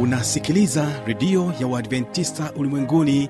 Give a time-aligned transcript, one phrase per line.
[0.00, 3.28] unasikiliza redio ya uadventista ulimwenguni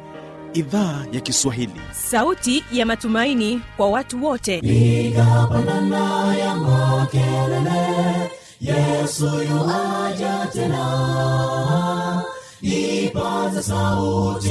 [0.54, 1.80] idhaa ya kiswahili.
[1.92, 4.60] Sauti ya matumaini kwa watu wote.
[4.60, 12.22] Nikapanana ya makelele yesu yuaja tena.
[12.62, 14.50] Ipaze sauti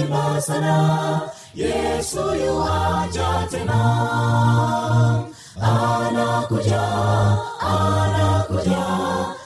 [0.00, 1.20] imba sana
[1.54, 5.24] yesu yuaja tena.
[5.60, 6.82] Anakuja
[7.60, 9.01] anakuja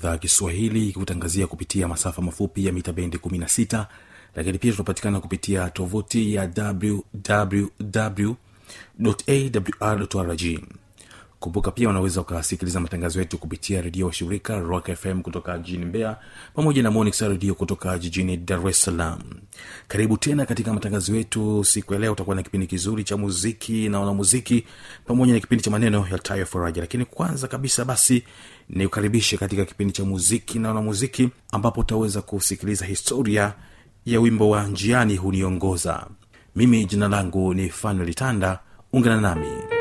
[0.00, 3.86] idhaa ya kiswahili ikikutangazia kupitia masafa mafupi ya mita bendi 16
[4.34, 6.50] lakini pia tunapatikana kupitia tovuti ya
[9.00, 10.42] wwwawrrg
[11.40, 16.16] kumbuka pia unaweza ukasikiliza matangazo yetu kupitia redio wa shirika rock fm kutoka jijini mbeya
[16.54, 19.18] pamoja na monix redio kutoka jijini dar es salaam.
[19.88, 22.12] Karibu tena katika matangazo yetu siku ya leo.
[22.12, 24.64] Utakuwa na kipindi kizuri cha muziki na wanamuziki
[25.06, 26.80] pamoja na kipindi cha maneno ya tayo faraja.
[26.82, 28.24] Lakini kwanza kabisa basi
[28.68, 33.52] ni ukaribishe katika kipindi cha muziki na wanamuziki ambapo utaweza kusikiliza historia
[34.06, 36.06] ya wimbo wa njiani huniongoza.
[36.56, 38.58] Mimi jina langu ni fanuel tanda
[38.92, 39.79] ungana nami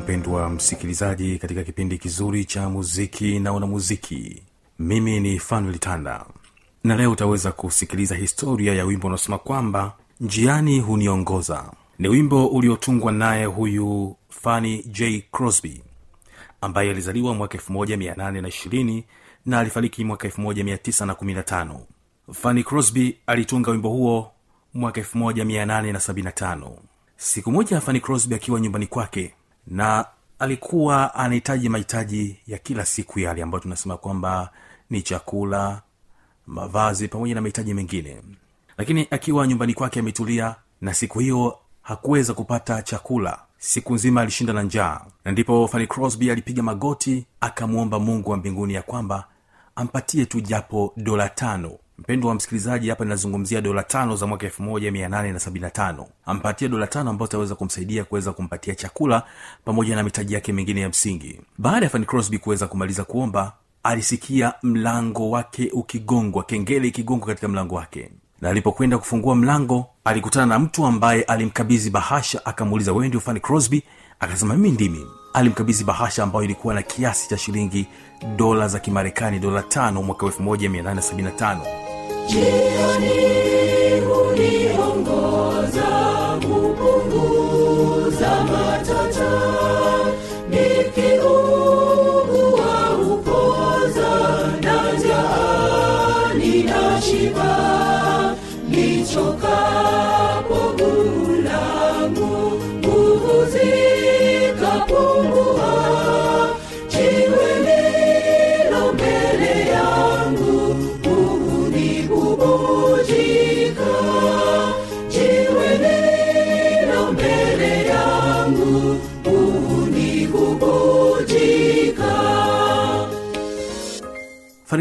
[0.00, 4.42] mpendwa msikilizaji katika kipindi kizuri cha muziki na wanamuziki.
[4.78, 6.26] Mimi ni fanuel tanda
[6.84, 11.72] na leo utaweza kusikiliza historia ya wimbo unaosema kwamba njiani huniongoza.
[11.98, 15.24] Ni wimbo uliotungwa naye huyu fani j.
[15.32, 15.82] Crosby
[16.60, 19.02] ambaye alizaliwa mwaka 1820
[19.46, 21.78] na alifariki mwaka 1915
[22.32, 24.30] fani crosby alitunga wimbo huo
[24.74, 26.70] mwaka 1875
[27.16, 29.34] siku moja fani crosby akiwa nyumbani kwake
[29.66, 30.04] na
[30.38, 34.50] alikuwa anahitaji mahitaji ya kila siku yale ambayo tunasema kwamba
[34.90, 35.82] ni chakula
[36.46, 38.16] mavazi pamoja na mahitaji mengine.
[38.78, 43.38] Lakini akiwa nyumbani kwake ametulia na siku hiyo hakuweza kupata chakula.
[43.58, 45.00] Siku nzima alishinda na njaa.
[45.24, 49.24] Na ndipo fani crosby alipiga magoti akamwomba mungu wa mbinguni ya kwamba
[49.76, 56.04] ampatie tu japo dola tano mpendo wa msikilizaji hapa ninazungumzia dola tano za mwaka 1875
[56.26, 59.22] ampatie dola tano ambayo itaweza kumsaidia kuweza kumpatia chakula
[59.64, 61.40] pamoja na mitaji yake mengine ya msingi.
[61.58, 63.52] Baada ya fan crosby kuweza kumaliza kuomba
[63.82, 68.10] alisikia mlango wake ukigongwa kengele ikigongwa katika mlango wake.
[68.40, 73.82] Na alipokwenda kufungua mlango alikutana na mtu ambaye alimkabidhi bahasha akamuuliza wewe ndio fan crosby?
[74.20, 75.06] Akasema mimi ndimi.
[75.34, 77.86] Alimkabidhi bahasha ambayo ilikuwa na kiasi cha shilingi
[78.36, 81.89] dola za kimarekani dola tano mwaka 1875
[82.30, 83.79] Gianni.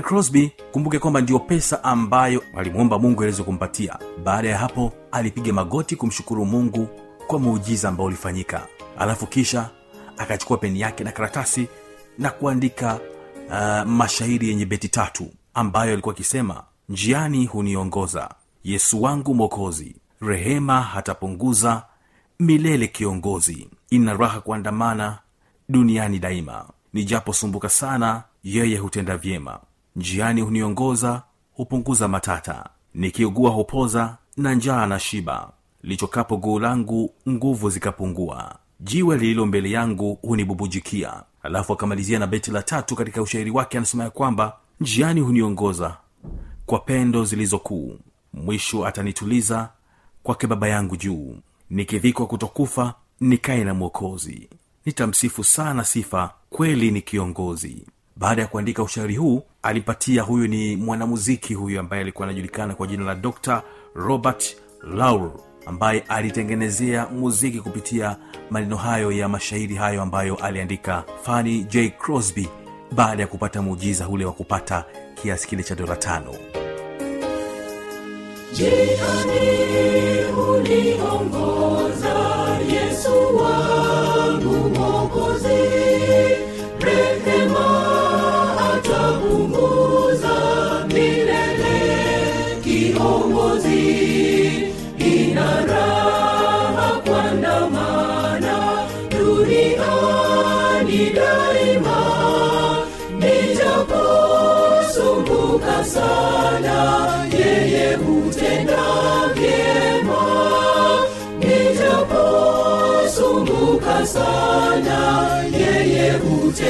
[0.10, 4.00] Crosby kumbuke kwamba ndiyo pesa ambayo alimwomba mungu aweze kumpatia.
[4.24, 6.88] Baada ya hapo alipiga magoti kumshukuru mungu
[7.28, 8.68] kwa muujiza ambao ulifanyika.
[9.00, 9.70] Alafu kisha
[10.18, 11.68] akachukua peni yake na karatasi
[12.18, 13.00] na kuandika
[13.50, 18.30] uh, mashairi yenye beti tatu ambayo alikuwa akisema njiani huniongoza.
[18.64, 19.96] Yesu wangu mwokozi.
[20.22, 21.84] Rehema hatapunguza
[22.40, 23.70] milele kiongozi.
[23.90, 25.20] Ina raha kuandamana
[25.70, 26.66] duniani daima.
[26.94, 29.60] Nijaposumbuka sana yeye hutenda vyema
[30.00, 31.24] njiani huniongoza
[31.54, 32.70] hupunguza matata.
[32.94, 35.52] Nikiugua hupoza na njaa na shiba.
[35.84, 38.56] Lichokapo guu langu nguvu zikapungua.
[38.80, 41.24] Jiwe lililo mbele yangu hunibubujikia.
[41.44, 45.98] Alafu akamalizia na beti la tatu katika ushairi wake anasema ya kwamba njiani huniongoza
[46.66, 48.00] kwa pendo zilizokuu.
[48.34, 49.70] Mwisho atanituliza
[50.24, 51.36] kwake baba yangu juu.
[51.70, 54.50] Nikivikwa kutokufa nikaye na mwokozi.
[54.86, 57.86] Nitamsifu sana sifa kweli ni kiongozi
[58.20, 63.04] baada ya kuandika ushairi huu alipatia huyu ni mwanamuziki huyu ambaye alikuwa anajulikana kwa jina
[63.04, 63.62] la dr
[63.96, 65.32] robert laur
[65.66, 68.18] ambaye alitengenezea muziki kupitia
[68.50, 71.90] maneno hayo ya mashairi hayo ambayo aliandika fani j.
[71.90, 72.50] Crosby
[72.92, 74.86] baada ya kupata muujiza ule wa kupata
[75.22, 76.36] kiasi kile cha dola tano.
[78.54, 79.50] Jiani
[80.50, 82.16] uliongoza
[82.74, 84.69] Yesu wangu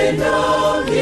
[0.09, 0.98] hutenda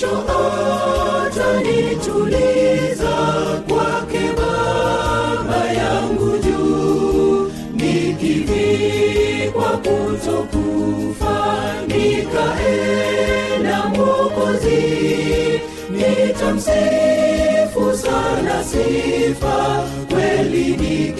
[0.00, 0.24] mwisho
[1.26, 3.16] atanituliza
[3.68, 7.50] kwake baba yangu juu.
[7.74, 11.36] Nikivikwa kutokufa
[11.86, 13.58] nikae
[13.88, 14.82] mokozi
[15.90, 21.12] nitamsifu sana sifa kweli ni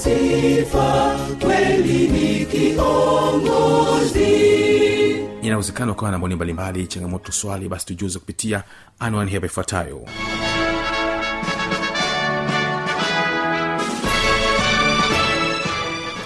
[0.00, 4.20] sifa kweli ni kiongozi.
[5.42, 8.62] Inawezekana ukawa na maoni mbalimbali changamoto swali basi tujuze kupitia
[8.98, 10.06] anwani hapa ifuatayo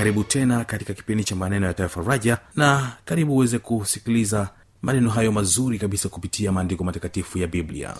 [0.00, 4.48] karibu tena katika kipindi cha maneno ya taifa raja na karibu uweze kusikiliza
[4.82, 7.94] maneno hayo mazuri kabisa kupitia maandiko matakatifu ya biblia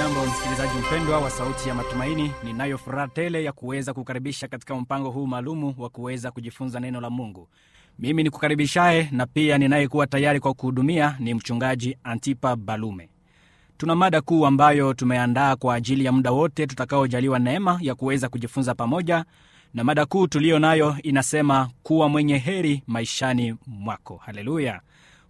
[0.00, 2.32] hujambo msikilizaji mpendwa wa sauti ya matumaini.
[2.44, 7.10] Ninayo furaha tele ya kuweza kukaribisha katika mpango huu maalumu wa kuweza kujifunza neno la
[7.10, 7.48] mungu.
[7.98, 13.08] Mimi ni kukaribishaye na pia ninayekuwa tayari kwa kuhudumia ni mchungaji antipa balume.
[13.76, 18.74] Tuna mada kuu ambayo tumeandaa kwa ajili ya muda wote tutakaojaliwa neema ya kuweza kujifunza
[18.74, 19.24] pamoja
[19.74, 24.16] na mada kuu tuliyo nayo inasema kuwa mwenye heri maishani mwako.
[24.16, 24.80] Haleluya!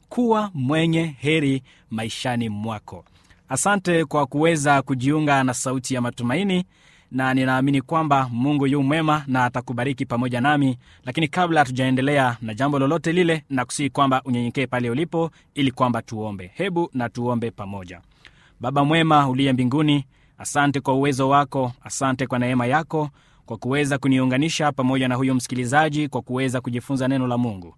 [0.09, 3.05] Kuwa mwenye heri maishani mwako
[3.50, 6.64] asante kwa kuweza kujiunga na sauti ya matumaini
[7.11, 12.78] na ninaamini kwamba mungu yu mwema na atakubariki pamoja nami lakini kabla hatujaendelea na jambo
[12.78, 16.50] lolote lile na kusihi kwamba unyenyekee pale ulipo ili kwamba tuombe.
[16.54, 18.00] Hebu na tuombe pamoja.
[18.61, 20.04] Baba mwema uliye mbinguni
[20.38, 23.11] asante kwa uwezo wako asante kwa neema yako
[23.47, 27.75] kwa kuweza kuniunganisha pamoja na huyo msikilizaji kwa kuweza kujifunza neno la mungu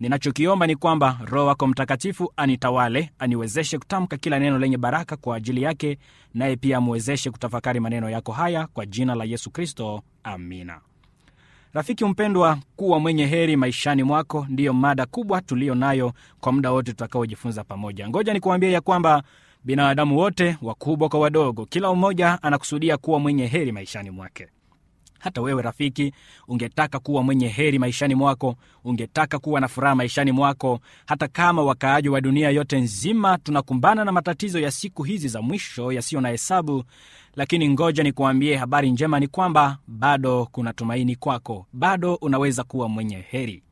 [0.00, 5.62] ninachokiomba ni kwamba roho wako mtakatifu anitawale aniwezeshe kutamka kila neno lenye baraka kwa ajili
[5.62, 5.98] yake
[6.34, 10.02] naye pia amwezeshe kutafakari maneno yako haya kwa jina la yesu kristo.
[10.22, 10.80] Amina.
[11.72, 16.90] Rafiki mpendwa kuwa mwenye heri maishani mwako ndiyo mada kubwa tuliyo nayo kwa muda wote
[16.90, 18.08] tutakaojifunza pamoja.
[18.08, 19.22] Ngoja nikuambia ya kwamba
[19.64, 24.48] binadamu wote wakubwa kwa wadogo kila mmoja anakusudia kuwa mwenye heri maishani mwake
[25.24, 26.12] hata wewe rafiki
[26.48, 30.80] ungetaka kuwa mwenye heri maishani mwako ungetaka kuwa na furaha maishani mwako.
[31.06, 35.92] Hata kama wakaaji wa dunia yote nzima tunakumbana na matatizo ya siku hizi za mwisho
[35.92, 36.84] yasiyo na hesabu
[37.36, 41.66] lakini ngoja nikuambie habari njema ni kwamba bado kuna tumaini kwako.
[41.72, 43.62] Bado unaweza kuwa mwenye heri.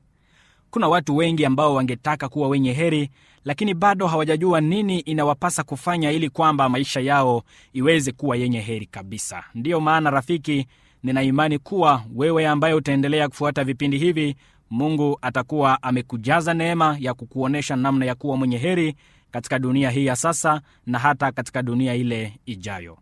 [0.70, 3.10] Kuna watu wengi ambao wangetaka kuwa wenye heri
[3.44, 7.42] lakini bado hawajajua nini inawapasa kufanya ili kwamba maisha yao
[7.72, 9.44] iweze kuwa yenye heri kabisa.
[9.54, 10.66] Ndiyo maana rafiki
[11.02, 14.36] nina imani kuwa wewe ambaye utaendelea kufuata vipindi hivi
[14.70, 18.94] mungu atakuwa amekujaza neema ya kukuonyesha namna ya kuwa mwenye heri
[19.30, 22.98] katika dunia hii ya sasa na hata katika dunia ile ijayo.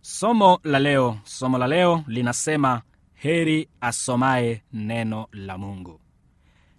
[0.00, 2.82] Somo la leo somo la leo linasema
[3.14, 6.00] heri asomaye neno la mungu.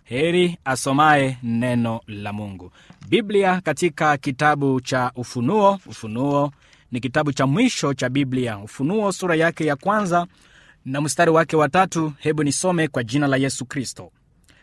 [0.04, 2.72] Heri asomaye neno la mungu.
[3.10, 6.52] Biblia katika kitabu cha ufunuo ufunuo
[6.92, 8.58] ni kitabu cha mwisho cha biblia.
[8.58, 10.28] Ufunuo sura yake ya kwanza
[10.86, 12.14] na mstari wake wa tatu.
[12.18, 14.12] Hebu nisome kwa jina la yesu kristo.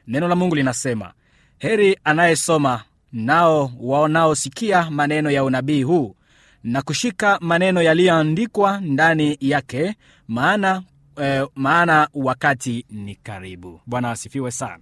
[0.06, 1.12] Neno la mungu linasema
[1.58, 6.16] heri anayesoma nao waonaosikia maneno ya unabii huu
[6.64, 9.94] na kushika maneno yaliyoandikwa ndani yake
[10.28, 10.82] maana
[11.22, 13.80] eh, maana wakati ni karibu.
[13.86, 14.78] Bwana asifiwe sana.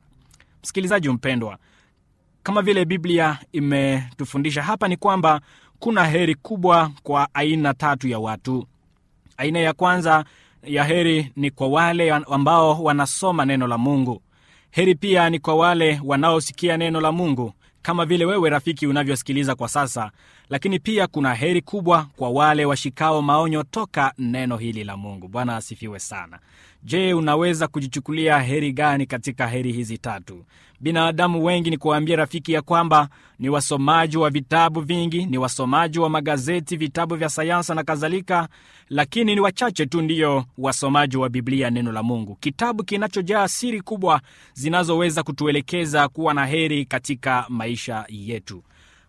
[0.63, 1.59] Msikilizaji mpendwa
[2.43, 5.41] kama vile biblia imetufundisha hapa ni kwamba
[5.83, 8.67] kuna heri kubwa kwa aina tatu ya watu.
[9.37, 10.25] Aina ya kwanza
[10.63, 14.23] ya heri ni kwa wale ambao wanasoma neno la mungu.
[14.71, 19.69] Heri pia ni kwa wale wanaosikia neno la mungu kama vile wewe rafiki unavyosikiliza kwa
[19.69, 20.11] sasa
[20.53, 25.29] lakini pia kuna heri kubwa kwa wale washikao maonyo toka neno hili la mungu.
[25.29, 26.39] Bwana asifiwe sana.
[26.83, 30.45] Je unaweza kujichukulia heri gani katika heri hizi tatu?
[30.81, 36.11] Binadamu wengi ni kuwaambia rafiki ya kwamba ni wasomaji wa vitabu vingi ni wasomaji wa
[36.11, 38.49] magazeti vitabu vya sayansa na kadhalika
[38.89, 42.35] lakini ni wachache tu ndiyo wasomaji wa biblia neno la mungu.
[42.41, 44.21] Kitabu kinachojaa siri kubwa
[44.55, 48.63] zinazoweza kutuelekeza kuwa na heri katika maisha yetu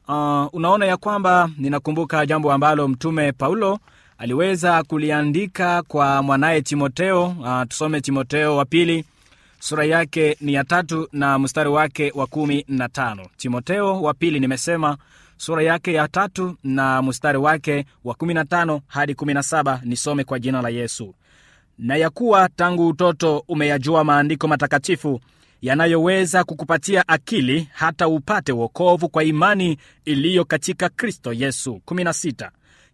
[0.07, 3.79] uh, unaona ya kwamba ninakumbuka jambo ambalo mtume paulo
[4.17, 9.05] aliweza kuliandika kwa mwanaye timoteo uh, tusome timoteo wa pili
[9.59, 13.25] sura yake ni ya tatu na mstari wake wa kumi na tano.
[13.37, 14.97] Timoteo wa pili nimesema
[15.37, 19.81] sura yake ya tatu na mstari wake wa kumi na tano hadi kumi na saba.
[19.83, 21.13] Nisome kwa jina la yesu.
[21.79, 25.21] Na ya kuwa tangu utoto umeyajua maandiko matakatifu
[25.63, 31.81] yanayoweza kukupatia akili hata upate wokovu kwa imani iliyo katika kristo yesu.
[31.85, 32.49] 16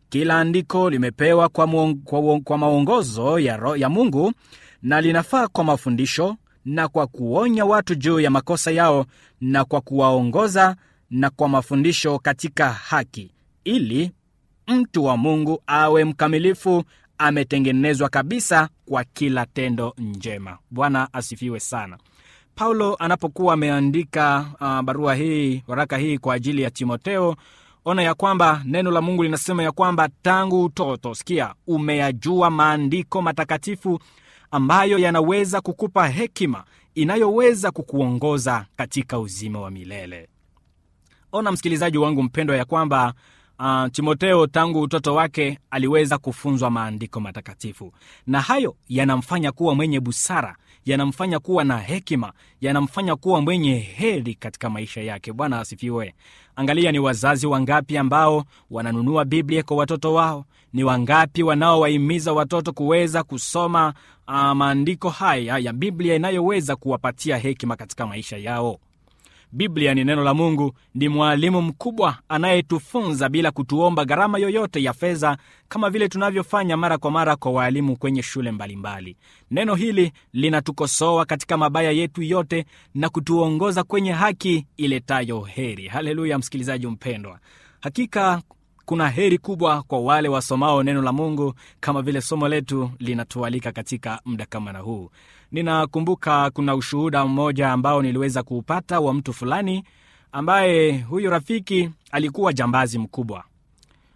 [0.10, 4.34] kila andiko limepewa kwa, muong, kwa, kwa maongozo ya, ya mungu
[4.82, 6.36] na linafaa kwa mafundisho
[6.66, 9.06] na kwa kuonya watu juu ya makosa yao
[9.42, 10.76] na kwa kuwaongoza
[11.10, 13.32] na kwa mafundisho katika haki
[13.64, 14.12] ili
[14.68, 16.84] mtu wa mungu awe mkamilifu
[17.18, 20.58] ametengenezwa kabisa kwa kila tendo njema.
[20.72, 21.98] Bwana asifiwe sana
[22.60, 27.36] paulo anapokuwa ameandika uh, barua hii waraka hii kwa ajili ya timoteo
[27.86, 34.00] ona ya kwamba neno la mungu linasema ya kwamba tangu utoto sikia umeyajua maandiko matakatifu
[34.52, 36.64] ambayo yanaweza kukupa hekima
[36.96, 40.28] inayoweza kukuongoza katika uzima wa milele.
[41.32, 43.14] Ona msikilizaji wangu mpendwa ya kwamba
[43.60, 47.94] uh, timoteo tangu utoto wake aliweza kufunzwa maandiko matakatifu.
[48.28, 50.56] Na hayo yanamfanya kuwa mwenye busara
[50.90, 55.34] yanamfanya kuwa na hekima yanamfanya kuwa mwenye heri katika maisha yake.
[55.34, 56.14] Bwana asifiwe.
[56.56, 60.46] Angalia ni wazazi wangapi ambao wananunua biblia kwa watoto wao?
[60.74, 63.94] Ni wangapi wanaowahimiza watoto kuweza kusoma
[64.28, 68.80] uh, maandiko haya ya biblia inayoweza kuwapatia hekima katika maisha yao
[69.52, 75.38] biblia ni neno la mungu ni mwalimu mkubwa anayetufunza bila kutuomba gharama yoyote ya fedha
[75.68, 79.18] kama vile tunavyofanya mara kwa mara kwa waalimu kwenye shule mbalimbali.
[79.52, 82.66] Neno hili linatukosoa katika mabaya yetu yote
[82.96, 85.88] na kutuongoza kwenye haki iletayo heri.
[85.88, 87.40] Haleluya msikilizaji mpendwa.
[87.82, 88.42] Hakika
[88.86, 94.22] kuna heri kubwa kwa wale wasomao neno la mungu kama vile somo letu linatualika katika
[94.26, 95.10] muda kama na huu
[95.52, 99.84] ninakumbuka kuna ushuhuda mmoja ambao niliweza kuupata wa mtu fulani
[100.32, 103.44] ambaye huyu rafiki alikuwa jambazi mkubwa.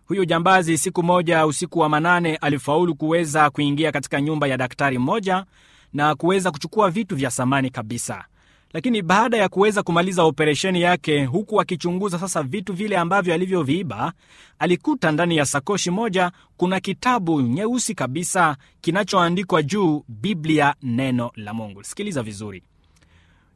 [0.07, 5.45] Huyu jambazi siku moja usiku wa manane alifaulu kuweza kuingia katika nyumba ya daktari mmoja
[5.93, 8.25] na kuweza kuchukua vitu vya samani kabisa
[8.73, 14.13] lakini baada ya kuweza kumaliza operesheni yake huku akichunguza sasa vitu vile ambavyo alivyoviiba
[14.59, 21.83] alikuta ndani ya sakoshi moja kuna kitabu nyeusi kabisa kinachoandikwa juu biblia neno la mungu.
[21.83, 22.63] Sikiliza vizuri.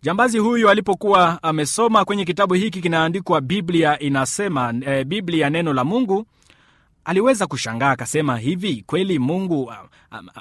[0.01, 6.25] Jambazi huyu alipokuwa amesoma kwenye kitabu hiki kinaandikwa biblia inasema e, biblia neno la mungu
[7.05, 9.73] aliweza kushangaa akasema hivi kweli mungu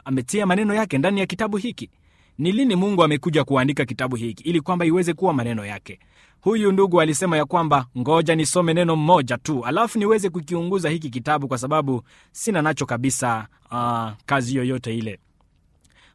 [0.05, 1.91] ametia maneno yake ndani ya kitabu hiki
[2.39, 5.99] ni lini mungu amekuja kuandika kitabu hiki ili kwamba iweze kuwa maneno yake?
[6.41, 11.49] Huyu ndugu alisema ya kwamba ngoja nisome neno mmoja tu alafu niweze kukiunguza hiki kitabu
[11.49, 12.03] kwa sababu
[12.33, 15.19] sina nacho kabisa uh, kazi yoyote ile.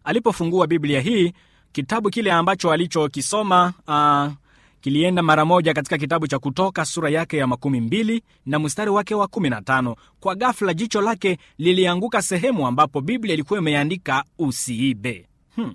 [0.04, 1.34] Alipofungua biblia hii
[1.72, 4.34] kitabu kile ambacho alichokisoma uh,
[4.82, 9.16] kilienda mara moja katika kitabu cha kutoka sura yake ya makumi mbili na mstari wake
[9.16, 9.96] wa kumi na tano.
[10.20, 15.28] Kwa ghafla jicho lake lilianguka sehemu ambapo biblia ilikuwa imeandika usiibe.
[15.56, 15.74] Hmm.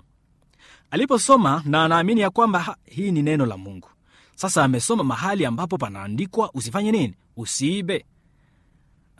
[0.91, 3.89] Aliposoma na anaamini ya kwamba hii ni neno la mungu.
[4.35, 7.13] Sasa amesoma mahali ambapo panaandikwa usifanye nini?
[7.37, 8.05] Usiibe.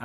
[0.00, 0.04] Uh,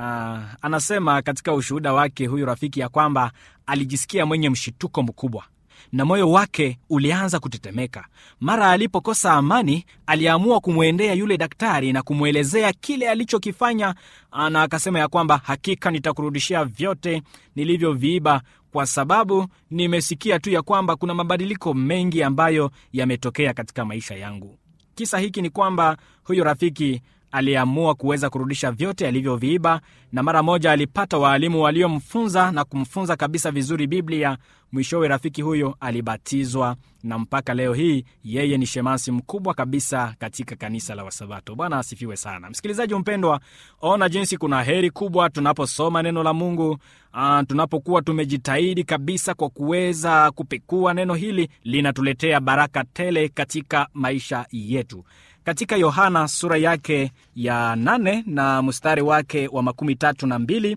[0.62, 3.32] anasema katika ushuhuda wake huyu rafiki ya kwamba
[3.66, 5.44] alijisikia mwenye mshituko mkubwa
[5.92, 8.06] na moyo wake ulianza kutetemeka.
[8.40, 13.94] Mara alipokosa amani aliamua kumwendea yule daktari na kumwelezea kile alichokifanya.
[14.30, 17.22] Ah, na akasema ya kwamba hakika nitakurudishia vyote
[17.56, 18.42] nilivyoviiba
[18.74, 24.58] kwa sababu nimesikia tu ya kwamba kuna mabadiliko mengi ambayo yametokea katika maisha yangu.
[24.94, 27.02] Kisa hiki ni kwamba huyu rafiki
[27.34, 29.80] aliamua kuweza kurudisha vyote alivyoviiba
[30.12, 34.38] na mara moja alipata waalimu waliomfunza na kumfunza kabisa vizuri biblia.
[34.72, 40.94] Mwishowe rafiki huyo alibatizwa na mpaka leo hii yeye ni shemasi mkubwa kabisa katika kanisa
[40.94, 41.54] la wasabato.
[41.54, 42.50] Bwana asifiwe sana.
[42.50, 43.40] Msikilizaji mpendwa
[43.80, 46.70] ona jinsi kuna heri kubwa tunaposoma neno la mungu
[47.14, 55.04] uh, tunapokuwa tumejitahidi kabisa kwa kuweza kupekua neno hili linatuletea baraka tele katika maisha yetu
[55.44, 60.76] katika yohana sura yake ya nane na mstari wake wa makumi tatu na mbili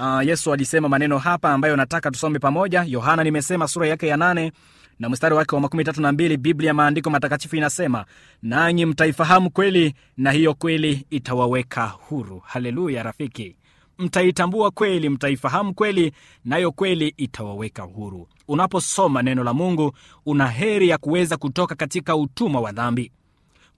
[0.00, 2.84] uh, yesu alisema maneno hapa ambayo nataka tusome pamoja.
[2.88, 4.52] Yohana nimesema sura yake ya nane
[4.98, 8.04] na mstari wake wa makumi tatu na mbili biblia maandiko matakatifu inasema
[8.42, 12.38] nanyi mtaifahamu kweli na hiyo kweli itawaweka huru.
[12.46, 13.56] Haleluya rafiki.
[13.98, 16.12] Mtaitambua kweli mtaifahamu kweli
[16.44, 18.28] nayo kweli itawaweka huru.
[18.48, 19.92] Unaposoma neno la mungu
[20.26, 23.12] una heri ya kuweza kutoka katika utumwa wa dhambi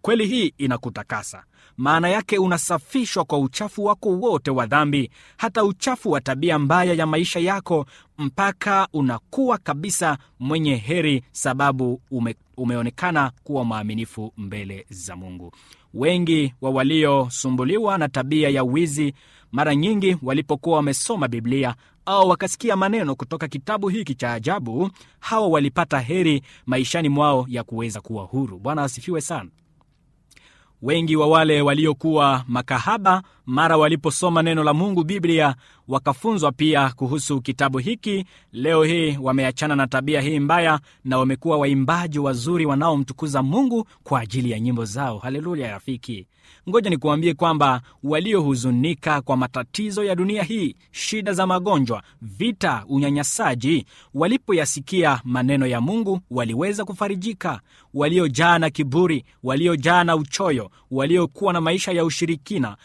[0.03, 1.45] kweli hii inakutakasa.
[1.77, 7.07] Maana yake unasafishwa kwa uchafu wako wote wa dhambi hata uchafu wa tabia mbaya ya
[7.07, 7.87] maisha yako
[8.19, 15.53] mpaka unakuwa kabisa mwenye heri sababu ume, umeonekana kuwa mwaminifu mbele za mungu.
[15.95, 19.15] Wengi wa waliosumbuliwa na tabia ya wizi
[19.53, 21.75] mara nyingi walipokuwa wamesoma biblia
[22.07, 28.01] au wakasikia maneno kutoka kitabu hiki cha ajabu hawa walipata heri maishani mwao ya kuweza
[28.01, 28.59] kuwa huru.
[28.59, 29.51] Bwana asifiwe sana
[30.83, 35.55] wengi wa wale waliokuwa makahaba mara waliposoma neno la mungu biblia
[35.89, 38.25] wakafunzwa pia kuhusu kitabu hiki.
[38.53, 44.51] Leo hii wameachana na tabia hii mbaya na wamekuwa waimbaji wazuri wanaomtukuza mungu kwa ajili
[44.51, 45.19] ya nyimbo zao.
[45.19, 46.27] Haleluya rafiki.
[46.69, 55.21] Ngoja nikuambie kwamba waliohuzunika kwa matatizo ya dunia hii shida za magonjwa vita unyanyasaji walipoyasikia
[55.25, 57.61] maneno ya mungu waliweza kufarijika.
[57.95, 62.77] Waliojaa na kiburi waliojaa na uchoyo waliokuwa na maisha ya ushirikina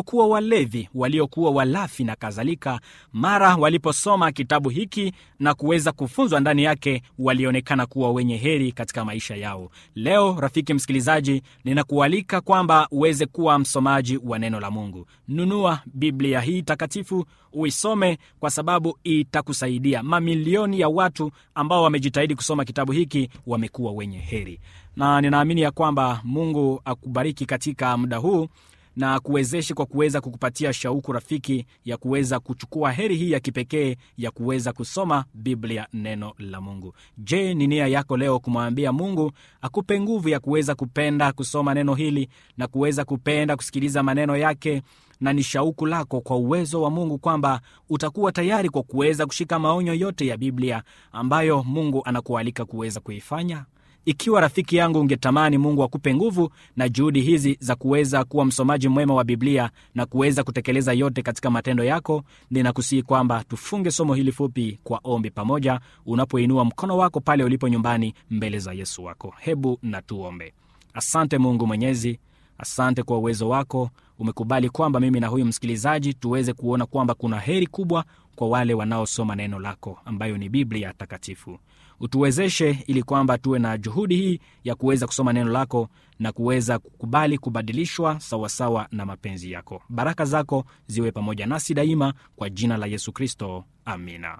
[0.00, 2.80] waliokuwa walevi waliokuwa walafi na kadhalika
[3.12, 9.36] mara waliposoma kitabu hiki na kuweza kufunzwa ndani yake walionekana kuwa wenye heri katika maisha
[9.36, 9.70] yao.
[9.94, 15.06] Leo rafiki msikilizaji ninakualika kwamba uweze kuwa msomaji wa neno la mungu.
[15.28, 20.02] Nunua biblia hii takatifu uisome kwa sababu itakusaidia.
[20.02, 24.60] Mamilioni ya watu ambao wamejitahidi kusoma kitabu hiki wamekuwa wenye heri.
[24.96, 28.48] Na ninaamini ya kwamba mungu akubariki katika muda huu
[28.96, 34.30] na kuwezeshe kwa kuweza kukupatia shauku rafiki ya kuweza kuchukua heri hii ya kipekee ya
[34.30, 36.94] kuweza kusoma biblia neno la mungu.
[37.18, 42.28] Je ni nia yako leo kumwambia mungu akupe nguvu ya kuweza kupenda kusoma neno hili
[42.56, 44.82] na kuweza kupenda kusikiliza maneno yake?
[45.20, 49.94] Na ni shauku lako kwa uwezo wa mungu kwamba utakuwa tayari kwa kuweza kushika maonyo
[49.94, 53.64] yote ya biblia ambayo mungu anakualika kuweza kuifanya
[54.04, 59.14] ikiwa rafiki yangu ungetamani mungu akupe nguvu na juhudi hizi za kuweza kuwa msomaji mwema
[59.14, 64.78] wa biblia na kuweza kutekeleza yote katika matendo yako ninakusihi kwamba tufunge somo hili fupi
[64.84, 69.34] kwa ombi pamoja unapoinua mkono wako pale ulipo nyumbani mbele za yesu wako.
[69.38, 70.52] Hebu na tuombe.
[70.94, 72.18] Asante mungu mwenyezi
[72.58, 73.90] asante kwa uwezo wako.
[74.18, 78.04] Umekubali kwamba mimi na huyu msikilizaji tuweze kuona kwamba kuna heri kubwa
[78.36, 81.58] kwa wale wanaosoma neno lako ambayo ni biblia takatifu
[82.00, 87.38] utuwezeshe ili kwamba tuwe na juhudi hii ya kuweza kusoma neno lako na kuweza kukubali
[87.38, 89.82] kubadilishwa sawasawa na mapenzi yako.
[89.88, 93.64] Baraka zako ziwe pamoja nasi daima kwa jina la yesu kristo.
[93.84, 94.38] Amina.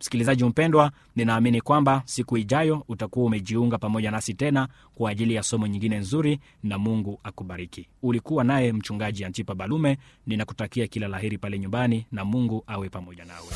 [0.00, 5.66] Msikilizaji mpendwa ninaamini kwamba siku ijayo utakuwa umejiunga pamoja nasi tena kwa ajili ya somo
[5.66, 7.88] nyingine nzuri na mungu akubariki.
[8.02, 13.24] Ulikuwa naye mchungaji antipa balume ninakutakia kila la heri pale nyumbani na mungu awe pamoja
[13.24, 13.46] nawe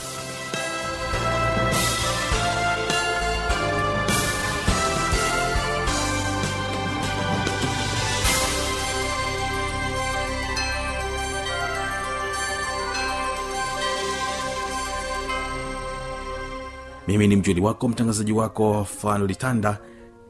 [17.07, 19.79] mimi ni mjoli wako mtangazaji wako fanolitanda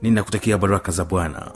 [0.03, 1.53] ninakutakia baraka za bwana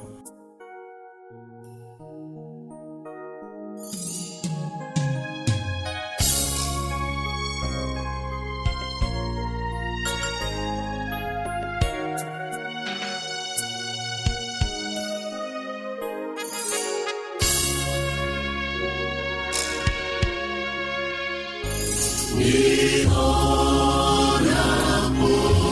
[25.20, 25.69] Sana